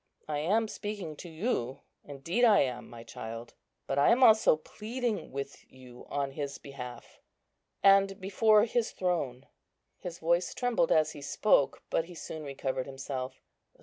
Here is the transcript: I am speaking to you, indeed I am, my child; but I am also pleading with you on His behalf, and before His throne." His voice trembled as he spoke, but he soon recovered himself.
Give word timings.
I 0.27 0.39
am 0.39 0.67
speaking 0.67 1.15
to 1.17 1.29
you, 1.29 1.81
indeed 2.03 2.43
I 2.43 2.61
am, 2.61 2.89
my 2.89 3.03
child; 3.03 3.53
but 3.85 3.99
I 3.99 4.09
am 4.09 4.23
also 4.23 4.55
pleading 4.55 5.31
with 5.31 5.63
you 5.71 6.07
on 6.09 6.31
His 6.31 6.57
behalf, 6.57 7.19
and 7.83 8.19
before 8.19 8.65
His 8.65 8.89
throne." 8.91 9.45
His 9.99 10.17
voice 10.17 10.55
trembled 10.55 10.91
as 10.91 11.11
he 11.11 11.21
spoke, 11.21 11.83
but 11.91 12.05
he 12.05 12.15
soon 12.15 12.41
recovered 12.41 12.87
himself. 12.87 13.43